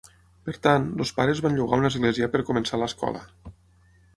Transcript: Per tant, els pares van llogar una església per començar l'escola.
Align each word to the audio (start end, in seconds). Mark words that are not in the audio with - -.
Per 0.45 0.53
tant, 0.67 0.87
els 1.03 1.11
pares 1.17 1.41
van 1.47 1.59
llogar 1.59 1.79
una 1.83 1.91
església 1.93 2.31
per 2.37 2.43
començar 2.51 2.81
l'escola. 2.85 3.23